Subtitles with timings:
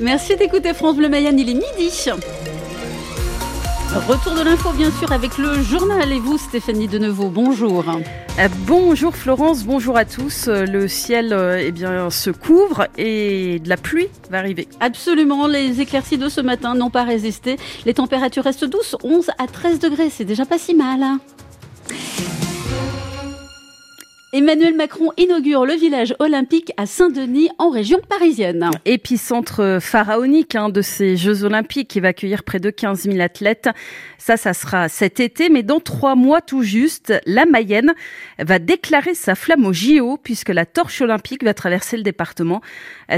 [0.00, 2.10] Merci d'écouter France Bleu Mayenne, il est midi.
[4.08, 7.84] Retour de l'info bien sûr avec le journal et vous Stéphanie Denevaux, bonjour.
[7.88, 10.48] Euh, bonjour Florence, bonjour à tous.
[10.48, 14.66] Euh, le ciel euh, eh bien, se couvre et de la pluie va arriver.
[14.80, 17.56] Absolument, les éclaircies de ce matin n'ont pas résisté.
[17.86, 21.00] Les températures restent douces, 11 à 13 degrés, c'est déjà pas si mal.
[21.04, 21.20] Hein.
[24.36, 28.68] Emmanuel Macron inaugure le village olympique à Saint-Denis en région parisienne.
[28.84, 33.68] Épicentre pharaonique hein, de ces Jeux olympiques qui va accueillir près de 15 000 athlètes.
[34.18, 37.94] Ça, ça sera cet été, mais dans trois mois tout juste, la Mayenne
[38.40, 42.60] va déclarer sa flamme au JO puisque la torche olympique va traverser le département.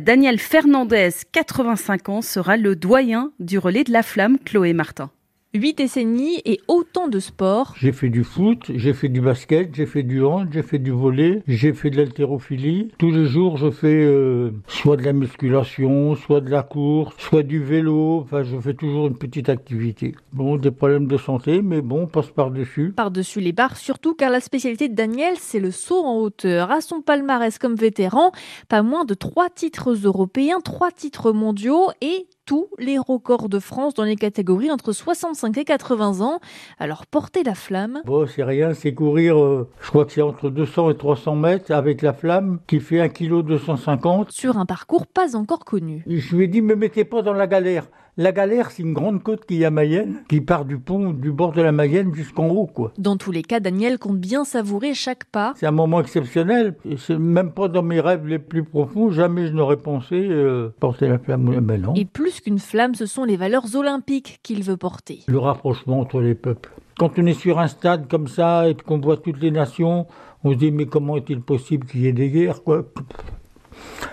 [0.00, 5.10] Daniel Fernandez, 85 ans, sera le doyen du relais de la flamme, Chloé Martin.
[5.56, 7.74] Huit décennies et autant de sports.
[7.78, 10.90] J'ai fait du foot, j'ai fait du basket, j'ai fait du hand, j'ai fait du
[10.90, 12.90] volet, j'ai fait de l'haltérophilie.
[12.98, 17.44] Tous les jours, je fais euh, soit de la musculation, soit de la course, soit
[17.44, 18.22] du vélo.
[18.24, 20.16] Enfin, je fais toujours une petite activité.
[20.32, 22.92] Bon, des problèmes de santé, mais bon, on passe par-dessus.
[22.96, 26.72] Par-dessus les barres, surtout car la spécialité de Daniel, c'est le saut en hauteur.
[26.72, 28.32] À son palmarès comme vétéran,
[28.68, 33.94] pas moins de trois titres européens, trois titres mondiaux et tous les records de France
[33.94, 36.40] dans les catégories entre 65 et 80 ans.
[36.78, 38.00] Alors porter la flamme.
[38.04, 41.72] Bon, c'est rien, c'est courir, euh, je crois que c'est entre 200 et 300 mètres
[41.72, 44.30] avec la flamme qui fait 1 kg 250.
[44.30, 46.04] Sur un parcours pas encore connu.
[46.06, 47.86] Je lui ai dit, me mettez pas dans la galère.
[48.16, 51.32] La galère, c'est une grande côte qui y a Mayenne, qui part du pont du
[51.32, 52.92] bord de la Mayenne jusqu'en haut, quoi.
[52.96, 55.52] Dans tous les cas, Daniel compte bien savourer chaque pas.
[55.56, 56.76] C'est un moment exceptionnel.
[56.96, 59.10] C'est même pas dans mes rêves les plus profonds.
[59.10, 61.58] Jamais je n'aurais pensé euh, porter la flamme.
[61.60, 61.94] Ben non.
[61.94, 65.22] Et plus qu'une flamme, ce sont les valeurs olympiques qu'il veut porter.
[65.26, 66.70] Le rapprochement entre les peuples.
[66.96, 70.06] Quand on est sur un stade comme ça et qu'on voit toutes les nations,
[70.44, 72.84] on se dit mais comment est-il possible qu'il y ait des guerres, quoi?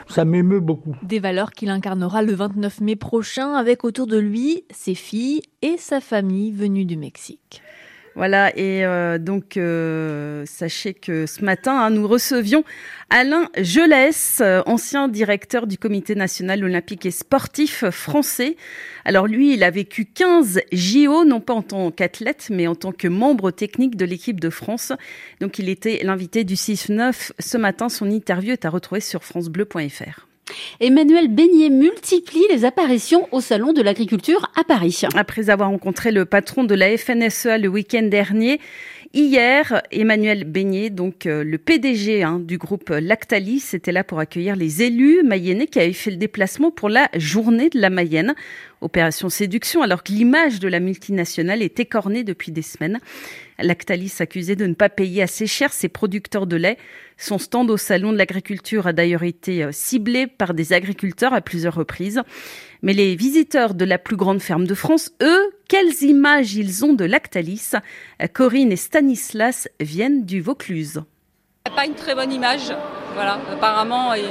[0.08, 0.96] Ça m'émeut beaucoup.
[1.04, 5.78] Des valeurs qu'il incarnera le 29 mai prochain avec autour de lui ses filles et
[5.78, 7.62] sa famille venue du Mexique.
[8.16, 12.66] Voilà, et euh, donc euh, sachez que ce matin, hein, nous recevions
[13.10, 18.58] Alain Gelès, euh, ancien directeur du Comité national olympique et sportif français.
[19.06, 22.92] Alors lui, il a vécu 15 JO, non pas en tant qu'athlète, mais en tant
[22.92, 24.92] que membre technique de l'équipe de France.
[25.40, 27.88] Donc il était l'invité du 6-9 ce matin.
[27.88, 30.31] Son interview est à retrouver sur francebleu.fr.
[30.80, 35.02] Emmanuel Beignet multiplie les apparitions au Salon de l'agriculture à Paris.
[35.16, 38.60] Après avoir rencontré le patron de la FNSEA le week-end dernier,
[39.14, 44.56] Hier, Emmanuel Beignet, donc euh, le PDG hein, du groupe Lactalis, était là pour accueillir
[44.56, 48.36] les élus mayennais qui avaient fait le déplacement pour la journée de la Mayenne.
[48.80, 53.00] Opération séduction, alors que l'image de la multinationale est écornée depuis des semaines.
[53.60, 56.78] Lactalis accusé de ne pas payer assez cher ses producteurs de lait.
[57.18, 61.42] Son stand au salon de l'agriculture a d'ailleurs été euh, ciblé par des agriculteurs à
[61.42, 62.22] plusieurs reprises.
[62.82, 66.92] Mais les visiteurs de la plus grande ferme de France, eux, quelles images ils ont
[66.92, 67.72] de Lactalis?
[68.34, 71.02] Corinne et Stanislas viennent du Vaucluse.
[71.74, 72.74] Pas une très bonne image,
[73.16, 73.40] voilà.
[73.54, 74.24] Apparemment, et,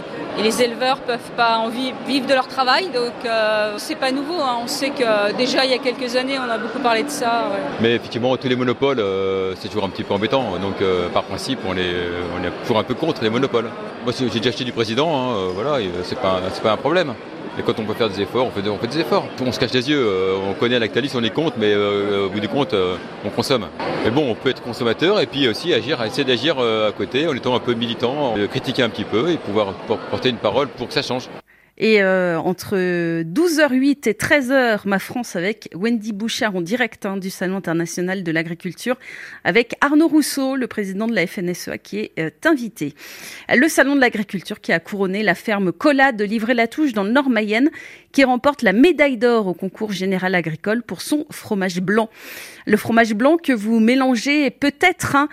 [0.43, 4.34] les éleveurs peuvent pas en vivre, de leur travail, donc euh, c'est pas nouveau.
[4.34, 4.59] Hein.
[4.62, 7.45] On sait que déjà il y a quelques années, on a beaucoup parlé de ça.
[7.81, 10.59] Mais effectivement, tous les monopoles, euh, c'est toujours un petit peu embêtant.
[10.59, 11.95] Donc euh, par principe, on, est,
[12.39, 13.71] on est toujours un peu contre les monopoles.
[14.05, 17.15] Moi, j'ai déjà acheté du président, hein, voilà, c'est pas, pas un problème.
[17.60, 19.26] Et quand on peut faire des efforts, on fait, on fait des efforts.
[19.44, 22.31] On se cache les yeux, euh, on connaît Lactalis, on est contre, mais euh, au
[22.31, 23.66] bout du compte, euh, on consomme.
[24.03, 27.34] Mais bon, on peut être consommateur et puis aussi agir, essayer d'agir à côté en
[27.34, 29.75] étant un peu militant, critiquer un petit peu et pouvoir
[30.10, 31.28] porter une parole pour que ça change.
[31.82, 37.30] Et euh, entre 12h08 et 13h, ma France avec Wendy Bouchard en direct hein, du
[37.30, 38.98] Salon international de l'agriculture,
[39.44, 42.94] avec Arnaud Rousseau, le président de la FNSEA, qui est euh, invité.
[43.48, 47.70] Le Salon de l'agriculture qui a couronné la ferme Cola de Livrer-la-Touche dans le Nord-Mayenne,
[48.12, 52.10] qui remporte la médaille d'or au concours général agricole pour son fromage blanc.
[52.66, 55.30] Le fromage blanc que vous mélangez peut-être hein,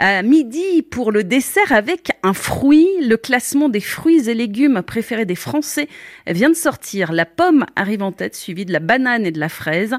[0.00, 2.88] à midi pour le dessert avec un fruit.
[3.02, 5.88] Le classement des fruits et légumes préférés des Français
[6.26, 7.12] vient de sortir.
[7.12, 9.94] La pomme arrive en tête, suivie de la banane et de la fraise.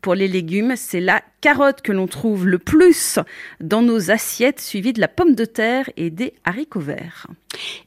[0.00, 3.18] Pour les légumes, c'est la carotte que l'on trouve le plus
[3.60, 7.26] dans nos assiettes, suivie de la pomme de terre et des haricots verts.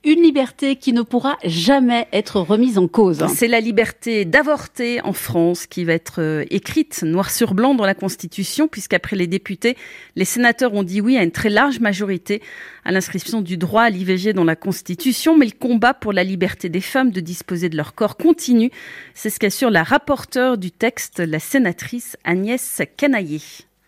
[0.03, 3.25] Une liberté qui ne pourra jamais être remise en cause.
[3.33, 7.85] C'est la liberté d'avorter en France qui va être euh, écrite noir sur blanc dans
[7.85, 9.75] la Constitution, puisqu'après les députés,
[10.15, 12.43] les sénateurs ont dit oui à une très large majorité
[12.83, 16.69] à l'inscription du droit à l'IVG dans la Constitution, mais le combat pour la liberté
[16.69, 18.69] des femmes de disposer de leur corps continue.
[19.15, 23.41] C'est ce qu'assure la rapporteure du texte, la sénatrice Agnès Canaillé.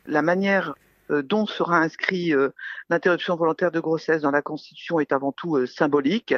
[0.08, 0.76] La manière
[1.10, 2.34] dont sera inscrit
[2.90, 6.36] l'interruption volontaire de grossesse dans la Constitution est avant tout symbolique.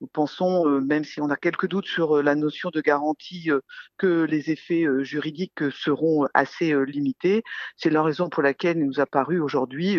[0.00, 3.50] Nous pensons, même si on a quelques doutes sur la notion de garantie,
[3.98, 7.42] que les effets juridiques seront assez limités.
[7.76, 9.98] C'est la raison pour laquelle il nous a paru aujourd'hui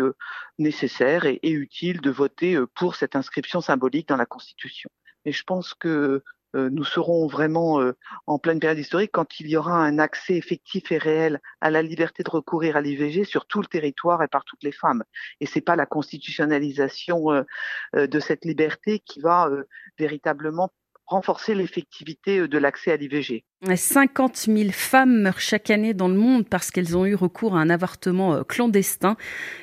[0.57, 4.89] nécessaire et, utile de voter pour cette inscription symbolique dans la Constitution.
[5.27, 6.23] Et je pense que euh,
[6.71, 7.93] nous serons vraiment euh,
[8.25, 11.81] en pleine période historique quand il y aura un accès effectif et réel à la
[11.81, 15.03] liberté de recourir à l'IVG sur tout le territoire et par toutes les femmes.
[15.39, 19.49] Et c'est pas la constitutionnalisation euh, de cette liberté qui va
[19.97, 20.71] véritablement
[21.07, 23.43] renforcer l'effectivité euh, de l'accès à l'IVG.
[23.73, 27.59] 50 000 femmes meurent chaque année dans le monde parce qu'elles ont eu recours à
[27.59, 29.15] un avortement euh, clandestin.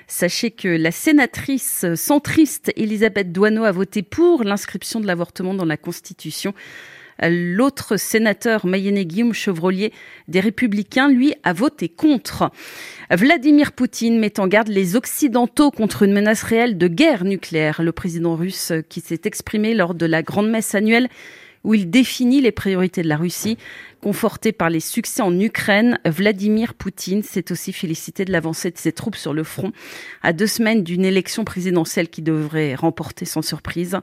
[0.08, 5.67] Sachez que la sénatrice euh, centriste Elisabeth Douaneau a voté pour l'inscription de l'avortement dans
[5.67, 6.55] la Constitution.
[7.22, 9.93] L'autre sénateur mayennais Guillaume Chevrolier
[10.28, 12.50] des Républicains, lui, a voté contre.
[13.11, 17.82] Vladimir Poutine met en garde les Occidentaux contre une menace réelle de guerre nucléaire.
[17.82, 21.08] Le président russe qui s'est exprimé lors de la grande messe annuelle
[21.64, 23.58] où il définit les priorités de la Russie.
[24.02, 28.93] Conforté par les succès en Ukraine, Vladimir Poutine s'est aussi félicité de l'avancée de ses
[28.93, 29.72] troupes sur le front
[30.22, 33.96] à deux semaines d'une élection présidentielle qui devrait remporter sans surprise.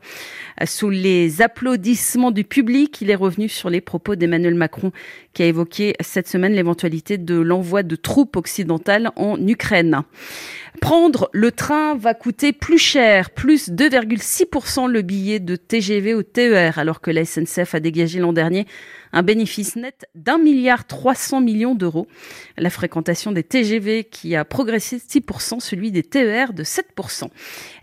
[0.66, 4.92] Sous les applaudissements du public, il est revenu sur les propos d'Emmanuel Macron
[5.34, 10.02] qui a évoqué cette semaine l'éventualité de l'envoi de troupes occidentales en Ukraine.
[10.80, 16.80] Prendre le train va coûter plus cher, plus 2,6% le billet de TGV ou TER,
[16.80, 18.66] alors que la SNCF a dégagé l'an dernier
[19.14, 22.08] un bénéfice net d'un milliard 300 millions d'euros.
[22.58, 27.28] La fréquentation des TGV qui a progressé de 6%, celui des TER de 7%.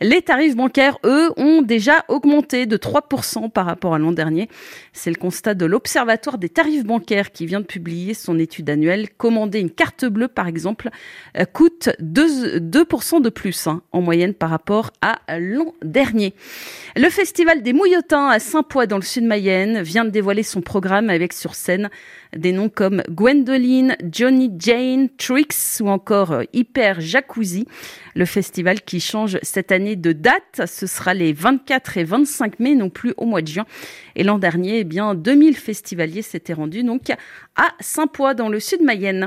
[0.01, 4.49] Les tarifs bancaires, eux, ont déjà augmenté de 3% par rapport à l'an dernier.
[4.93, 9.09] C'est le constat de l'Observatoire des tarifs bancaires qui vient de publier son étude annuelle.
[9.11, 10.91] Commander une carte bleue, par exemple,
[11.37, 16.35] euh, coûte 2%, de plus hein, en moyenne par rapport à l'an dernier.
[16.97, 21.11] Le festival des Mouillotins à Saint-Poix dans le sud Mayenne vient de dévoiler son programme
[21.19, 21.91] avec sur scène
[22.37, 27.67] des noms comme Gwendoline, Johnny Jane, Trix ou encore euh, Hyper Jacuzzi.
[28.15, 32.77] Le festival qui change cette année de date, ce sera les 24 et 25 mai,
[32.77, 33.67] non plus au mois de juin.
[34.15, 37.11] Et l'an dernier, eh bien, 2000 festivaliers s'étaient rendus donc
[37.57, 39.27] à Saint-Poix dans le sud Mayenne.